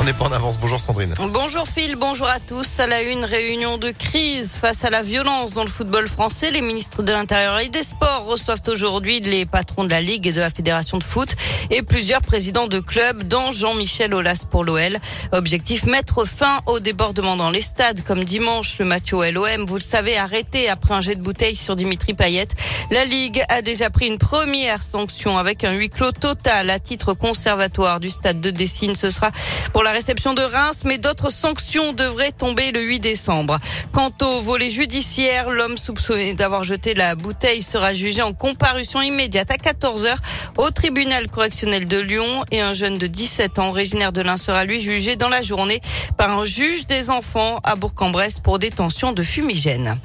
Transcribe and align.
On 0.00 0.04
n'est 0.04 0.12
pas 0.12 0.26
en 0.26 0.32
avance. 0.32 0.58
Bonjour 0.58 0.78
Sandrine. 0.78 1.12
Bonjour 1.32 1.66
Phil, 1.66 1.96
bonjour 1.96 2.28
à 2.28 2.38
tous. 2.38 2.78
À 2.78 2.86
la 2.86 3.02
une, 3.02 3.24
réunion 3.24 3.78
de 3.78 3.90
crise 3.90 4.54
face 4.54 4.84
à 4.84 4.90
la 4.90 5.02
violence 5.02 5.54
dans 5.54 5.64
le 5.64 5.68
football 5.68 6.06
français. 6.06 6.52
Les 6.52 6.60
ministres 6.60 7.02
de 7.02 7.10
l'Intérieur 7.10 7.58
et 7.58 7.68
des 7.68 7.82
Sports 7.82 8.24
reçoivent 8.24 8.62
aujourd'hui 8.68 9.18
les 9.18 9.44
patrons 9.44 9.82
de 9.82 9.90
la 9.90 10.00
Ligue 10.00 10.28
et 10.28 10.32
de 10.32 10.38
la 10.38 10.50
Fédération 10.50 10.98
de 10.98 11.04
foot 11.04 11.34
et 11.70 11.82
plusieurs 11.82 12.20
présidents 12.20 12.68
de 12.68 12.78
clubs, 12.78 13.24
dont 13.24 13.50
Jean-Michel 13.50 14.14
Aulas 14.14 14.44
pour 14.48 14.62
l'OL. 14.62 14.98
Objectif, 15.32 15.84
mettre 15.84 16.24
fin 16.24 16.60
au 16.66 16.78
débordement 16.78 17.34
dans 17.34 17.50
les 17.50 17.60
stades, 17.60 18.02
comme 18.04 18.22
dimanche 18.22 18.78
le 18.78 18.84
match 18.84 19.12
au 19.12 19.24
LOM. 19.28 19.64
Vous 19.66 19.74
le 19.74 19.80
savez, 19.80 20.16
arrêté 20.16 20.68
après 20.68 20.94
un 20.94 21.00
jet 21.00 21.16
de 21.16 21.22
bouteille 21.22 21.56
sur 21.56 21.74
Dimitri 21.74 22.14
Payet. 22.14 22.46
La 22.92 23.04
Ligue 23.04 23.42
a 23.48 23.62
déjà 23.62 23.90
pris 23.90 24.06
une 24.06 24.18
première 24.18 24.80
sanction 24.80 25.38
avec 25.38 25.64
un 25.64 25.72
huis 25.72 25.90
clos 25.90 26.12
total 26.12 26.70
à 26.70 26.78
titre 26.78 27.14
conservatoire 27.14 27.98
du 27.98 28.10
stade 28.10 28.40
de 28.40 28.50
Dessine. 28.50 28.94
Ce 28.94 29.10
sera 29.10 29.32
pour 29.72 29.82
la 29.82 29.87
la 29.88 29.94
réception 29.94 30.34
de 30.34 30.42
Reims, 30.42 30.82
mais 30.84 30.98
d'autres 30.98 31.32
sanctions 31.32 31.94
devraient 31.94 32.30
tomber 32.30 32.72
le 32.72 32.80
8 32.80 32.98
décembre. 32.98 33.58
Quant 33.90 34.12
au 34.20 34.38
volet 34.38 34.68
judiciaire, 34.68 35.48
l'homme 35.48 35.78
soupçonné 35.78 36.34
d'avoir 36.34 36.62
jeté 36.62 36.92
la 36.92 37.14
bouteille 37.14 37.62
sera 37.62 37.94
jugé 37.94 38.20
en 38.20 38.34
comparution 38.34 39.00
immédiate 39.00 39.50
à 39.50 39.54
14h 39.54 40.14
au 40.58 40.70
tribunal 40.70 41.30
correctionnel 41.30 41.88
de 41.88 41.98
Lyon 41.98 42.44
et 42.50 42.60
un 42.60 42.74
jeune 42.74 42.98
de 42.98 43.06
17 43.06 43.58
ans 43.60 43.68
originaire 43.70 44.12
de 44.12 44.20
l'Ain 44.20 44.36
sera 44.36 44.66
lui 44.66 44.78
jugé 44.78 45.16
dans 45.16 45.30
la 45.30 45.40
journée 45.40 45.80
par 46.18 46.38
un 46.38 46.44
juge 46.44 46.86
des 46.86 47.08
enfants 47.08 47.58
à 47.64 47.74
Bourg-en-Bresse 47.74 48.40
pour 48.40 48.58
détention 48.58 49.12
de 49.12 49.22
fumigène. 49.22 49.98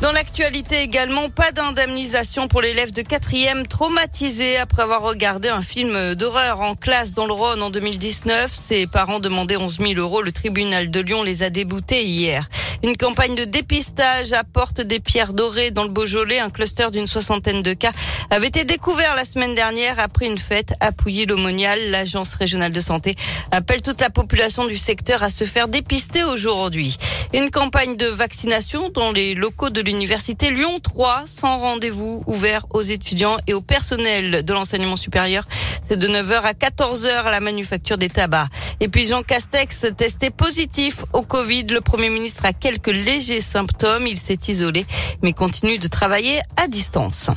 Dans 0.00 0.12
l'actualité 0.12 0.80
également, 0.82 1.28
pas 1.28 1.50
d'indemnisation 1.50 2.46
pour 2.46 2.60
l'élève 2.60 2.92
de 2.92 3.02
quatrième 3.02 3.66
traumatisé 3.66 4.56
après 4.56 4.82
avoir 4.82 5.02
regardé 5.02 5.48
un 5.48 5.60
film 5.60 6.14
d'horreur 6.14 6.60
en 6.60 6.76
classe 6.76 7.14
dans 7.14 7.26
le 7.26 7.32
Rhône 7.32 7.60
en 7.62 7.70
2019. 7.70 8.48
Ses 8.54 8.86
parents 8.86 9.18
demandaient 9.18 9.56
11 9.56 9.78
000 9.78 9.94
euros. 9.94 10.22
Le 10.22 10.30
tribunal 10.30 10.92
de 10.92 11.00
Lyon 11.00 11.24
les 11.24 11.42
a 11.42 11.50
déboutés 11.50 12.04
hier. 12.04 12.48
Une 12.84 12.96
campagne 12.96 13.34
de 13.34 13.44
dépistage 13.44 14.32
apporte 14.32 14.80
des 14.80 15.00
pierres 15.00 15.32
dorées 15.32 15.72
dans 15.72 15.82
le 15.82 15.88
Beaujolais. 15.88 16.38
Un 16.38 16.48
cluster 16.48 16.90
d'une 16.92 17.08
soixantaine 17.08 17.60
de 17.62 17.72
cas 17.72 17.90
avait 18.30 18.46
été 18.46 18.64
découvert 18.64 19.16
la 19.16 19.24
semaine 19.24 19.56
dernière 19.56 19.98
après 19.98 20.26
une 20.26 20.38
fête 20.38 20.74
à 20.78 20.92
Pouilly-l'Aumonial. 20.92 21.90
L'agence 21.90 22.34
régionale 22.34 22.70
de 22.70 22.80
santé 22.80 23.16
appelle 23.50 23.82
toute 23.82 24.00
la 24.00 24.10
population 24.10 24.64
du 24.66 24.78
secteur 24.78 25.24
à 25.24 25.30
se 25.30 25.42
faire 25.42 25.66
dépister 25.66 26.22
aujourd'hui. 26.22 26.96
Une 27.34 27.50
campagne 27.50 27.96
de 27.96 28.06
vaccination 28.06 28.90
dans 28.90 29.10
les 29.10 29.34
locaux 29.34 29.70
de 29.70 29.80
l'université 29.80 30.50
Lyon 30.50 30.78
3 30.80 31.24
sans 31.26 31.58
rendez-vous 31.58 32.22
ouvert 32.26 32.64
aux 32.70 32.82
étudiants 32.82 33.38
et 33.48 33.54
au 33.54 33.60
personnel 33.60 34.44
de 34.44 34.52
l'enseignement 34.52 34.96
supérieur. 34.96 35.44
C'est 35.88 35.98
de 35.98 36.06
9h 36.06 36.42
à 36.42 36.52
14h 36.52 37.08
à 37.08 37.30
la 37.30 37.40
manufacture 37.40 37.98
des 37.98 38.08
tabacs. 38.08 38.48
Et 38.80 38.88
puis 38.88 39.06
Jean 39.06 39.22
Castex 39.22 39.86
testé 39.96 40.30
positif 40.30 41.04
au 41.12 41.22
Covid. 41.22 41.64
Le 41.64 41.80
Premier 41.80 42.10
ministre 42.10 42.44
a 42.44 42.52
quelques 42.52 42.86
légers 42.88 43.40
symptômes. 43.40 44.06
Il 44.06 44.18
s'est 44.18 44.38
isolé 44.48 44.86
mais 45.22 45.32
continue 45.32 45.78
de 45.78 45.88
travailler 45.88 46.40
à 46.56 46.68
distance. 46.68 47.30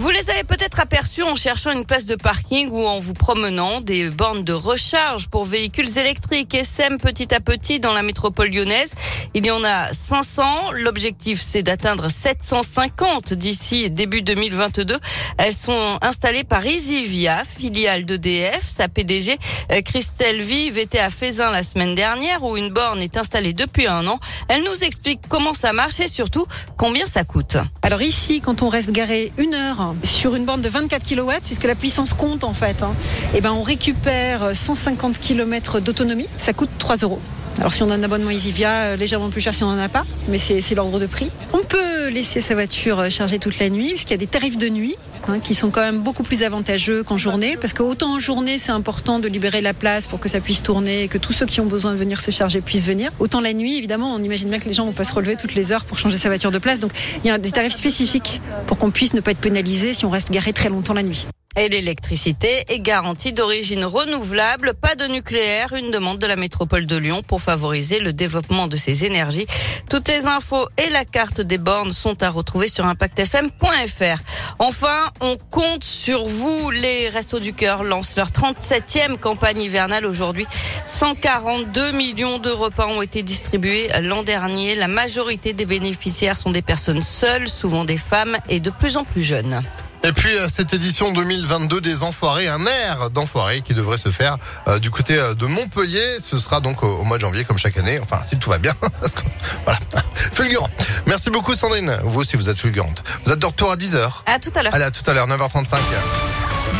Vous 0.00 0.10
les 0.10 0.28
avez 0.28 0.44
peut-être 0.44 0.80
aperçus 0.80 1.22
en 1.22 1.36
cherchant 1.36 1.70
une 1.70 1.84
place 1.84 2.04
de 2.04 2.16
parking 2.16 2.68
ou 2.70 2.84
en 2.84 2.98
vous 2.98 3.14
promenant 3.14 3.80
des 3.80 4.10
bornes 4.10 4.42
de 4.42 4.52
recharge 4.52 5.28
pour 5.28 5.44
véhicules 5.44 5.98
électriques 5.98 6.52
SM 6.52 6.98
petit 6.98 7.32
à 7.32 7.40
petit 7.40 7.78
dans 7.78 7.92
la 7.92 8.02
métropole 8.02 8.48
lyonnaise. 8.48 8.92
Il 9.36 9.44
y 9.44 9.50
en 9.50 9.64
a 9.64 9.92
500. 9.92 10.70
L'objectif, 10.74 11.40
c'est 11.40 11.64
d'atteindre 11.64 12.08
750 12.08 13.34
d'ici 13.34 13.90
début 13.90 14.22
2022. 14.22 14.96
Elles 15.38 15.52
sont 15.52 15.98
installées 16.02 16.44
par 16.44 16.64
EasyVia, 16.64 17.42
filiale 17.42 18.06
d'EDF. 18.06 18.64
Sa 18.64 18.86
PDG, 18.86 19.36
euh, 19.72 19.80
Christelle 19.82 20.40
Vive, 20.40 20.78
était 20.78 21.00
à 21.00 21.10
Fézin 21.10 21.50
la 21.50 21.64
semaine 21.64 21.96
dernière 21.96 22.44
où 22.44 22.56
une 22.56 22.68
borne 22.68 23.02
est 23.02 23.16
installée 23.16 23.52
depuis 23.52 23.88
un 23.88 24.06
an. 24.06 24.20
Elle 24.46 24.62
nous 24.62 24.84
explique 24.84 25.22
comment 25.28 25.52
ça 25.52 25.72
marche 25.72 25.98
et 25.98 26.06
surtout 26.06 26.46
combien 26.76 27.06
ça 27.06 27.24
coûte. 27.24 27.56
Alors 27.82 28.02
ici, 28.02 28.40
quand 28.40 28.62
on 28.62 28.68
reste 28.68 28.92
garé 28.92 29.32
une 29.36 29.54
heure 29.54 29.96
sur 30.04 30.36
une 30.36 30.44
borne 30.44 30.62
de 30.62 30.68
24 30.68 31.08
kW, 31.08 31.32
puisque 31.44 31.64
la 31.64 31.74
puissance 31.74 32.14
compte 32.14 32.44
en 32.44 32.52
fait, 32.52 32.76
et 32.78 32.84
hein. 32.84 32.94
eh 33.34 33.40
ben 33.40 33.50
on 33.50 33.64
récupère 33.64 34.54
150 34.54 35.18
km 35.18 35.80
d'autonomie. 35.80 36.28
Ça 36.38 36.52
coûte 36.52 36.70
3 36.78 36.98
euros. 36.98 37.20
Alors 37.58 37.72
si 37.72 37.82
on 37.82 37.90
a 37.90 37.94
un 37.94 38.02
abonnement 38.02 38.30
EasyVia, 38.30 38.70
euh, 38.70 38.96
légèrement 38.96 39.30
plus 39.30 39.40
cher 39.40 39.54
si 39.54 39.62
on 39.62 39.72
n'en 39.72 39.82
a 39.82 39.88
pas, 39.88 40.04
mais 40.28 40.38
c'est 40.38 40.74
l'ordre 40.74 40.98
de 40.98 41.06
prix. 41.06 41.30
On 41.52 41.62
peut 41.62 42.08
laisser 42.08 42.40
sa 42.40 42.54
voiture 42.54 43.00
euh, 43.00 43.10
chargée 43.10 43.38
toute 43.38 43.58
la 43.58 43.70
nuit, 43.70 43.90
puisqu'il 43.90 44.12
y 44.12 44.14
a 44.14 44.18
des 44.18 44.26
tarifs 44.26 44.58
de 44.58 44.68
nuit 44.68 44.96
hein, 45.28 45.38
qui 45.38 45.54
sont 45.54 45.70
quand 45.70 45.80
même 45.80 46.00
beaucoup 46.00 46.24
plus 46.24 46.42
avantageux 46.42 47.02
qu'en 47.02 47.16
journée, 47.16 47.56
parce 47.60 47.72
qu'autant 47.72 48.14
en 48.14 48.18
journée 48.18 48.58
c'est 48.58 48.72
important 48.72 49.18
de 49.18 49.28
libérer 49.28 49.60
la 49.60 49.72
place 49.72 50.06
pour 50.06 50.20
que 50.20 50.28
ça 50.28 50.40
puisse 50.40 50.62
tourner, 50.62 51.04
et 51.04 51.08
que 51.08 51.18
tous 51.18 51.32
ceux 51.32 51.46
qui 51.46 51.60
ont 51.60 51.66
besoin 51.66 51.92
de 51.92 51.96
venir 51.96 52.20
se 52.20 52.30
charger 52.30 52.60
puissent 52.60 52.86
venir. 52.86 53.12
Autant 53.18 53.40
la 53.40 53.52
nuit, 53.52 53.78
évidemment, 53.78 54.12
on 54.14 54.22
imagine 54.22 54.48
bien 54.50 54.58
que 54.58 54.66
les 54.66 54.74
gens 54.74 54.84
vont 54.84 54.92
pas 54.92 55.04
se 55.04 55.14
relever 55.14 55.36
toutes 55.36 55.54
les 55.54 55.72
heures 55.72 55.84
pour 55.84 55.98
changer 55.98 56.18
sa 56.18 56.28
voiture 56.28 56.50
de 56.50 56.58
place. 56.58 56.80
Donc 56.80 56.90
il 57.22 57.28
y 57.28 57.30
a 57.30 57.38
des 57.38 57.52
tarifs 57.52 57.74
spécifiques 57.74 58.40
pour 58.66 58.78
qu'on 58.78 58.90
puisse 58.90 59.14
ne 59.14 59.20
pas 59.20 59.30
être 59.30 59.38
pénalisé 59.38 59.94
si 59.94 60.04
on 60.04 60.10
reste 60.10 60.32
garé 60.32 60.52
très 60.52 60.68
longtemps 60.68 60.94
la 60.94 61.02
nuit. 61.02 61.26
Et 61.56 61.68
l'électricité 61.68 62.64
est 62.68 62.80
garantie 62.80 63.32
d'origine 63.32 63.84
renouvelable, 63.84 64.74
pas 64.74 64.96
de 64.96 65.06
nucléaire, 65.06 65.72
une 65.72 65.92
demande 65.92 66.18
de 66.18 66.26
la 66.26 66.34
métropole 66.34 66.84
de 66.84 66.96
Lyon 66.96 67.22
pour 67.22 67.40
favoriser 67.40 68.00
le 68.00 68.12
développement 68.12 68.66
de 68.66 68.76
ces 68.76 69.04
énergies. 69.04 69.46
Toutes 69.88 70.08
les 70.08 70.26
infos 70.26 70.66
et 70.84 70.90
la 70.90 71.04
carte 71.04 71.40
des 71.40 71.58
bornes 71.58 71.92
sont 71.92 72.20
à 72.24 72.30
retrouver 72.30 72.66
sur 72.66 72.86
impactfm.fr. 72.86 74.18
Enfin, 74.58 75.10
on 75.20 75.36
compte 75.52 75.84
sur 75.84 76.26
vous. 76.26 76.70
Les 76.70 77.08
Restos 77.08 77.38
du 77.38 77.52
Cœur 77.52 77.84
lancent 77.84 78.16
leur 78.16 78.30
37e 78.30 79.16
campagne 79.16 79.60
hivernale 79.60 80.06
aujourd'hui. 80.06 80.48
142 80.86 81.92
millions 81.92 82.38
de 82.38 82.50
repas 82.50 82.88
ont 82.88 83.00
été 83.00 83.22
distribués 83.22 83.90
l'an 84.02 84.24
dernier. 84.24 84.74
La 84.74 84.88
majorité 84.88 85.52
des 85.52 85.66
bénéficiaires 85.66 86.36
sont 86.36 86.50
des 86.50 86.62
personnes 86.62 87.02
seules, 87.02 87.46
souvent 87.46 87.84
des 87.84 87.98
femmes 87.98 88.38
et 88.48 88.58
de 88.58 88.70
plus 88.70 88.96
en 88.96 89.04
plus 89.04 89.22
jeunes. 89.22 89.62
Et 90.04 90.12
puis 90.12 90.36
euh, 90.36 90.48
cette 90.50 90.74
édition 90.74 91.12
2022 91.12 91.80
des 91.80 92.02
Enfoirés, 92.02 92.46
un 92.46 92.66
air 92.66 93.08
d'Enfoirés 93.08 93.62
qui 93.62 93.72
devrait 93.72 93.96
se 93.96 94.10
faire 94.10 94.36
euh, 94.68 94.78
du 94.78 94.90
côté 94.90 95.16
euh, 95.16 95.32
de 95.32 95.46
Montpellier. 95.46 96.18
Ce 96.22 96.36
sera 96.36 96.60
donc 96.60 96.82
au, 96.82 97.02
mois 97.04 97.16
de 97.16 97.22
janvier 97.22 97.44
comme 97.44 97.56
chaque 97.56 97.78
année. 97.78 97.98
Enfin, 98.02 98.22
si 98.22 98.36
tout 98.36 98.50
va 98.50 98.58
bien. 98.58 98.74
voilà. 99.64 99.78
Fulgurant. 100.14 100.68
Merci 101.06 101.30
beaucoup 101.30 101.54
Sandrine. 101.54 101.96
Vous 102.04 102.20
aussi 102.20 102.36
vous 102.36 102.50
êtes 102.50 102.58
fulgurante. 102.58 103.02
Vous 103.24 103.32
êtes 103.32 103.38
de 103.38 103.46
retour 103.46 103.72
à 103.72 103.76
10h. 103.76 104.10
À 104.26 104.38
tout 104.38 104.52
à 104.54 104.62
l'heure. 104.62 104.74
Allez, 104.74 104.84
à 104.84 104.90
tout 104.90 105.08
à 105.10 105.14
l'heure, 105.14 105.26
9h35. 105.26 105.76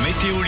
Météo 0.05 0.43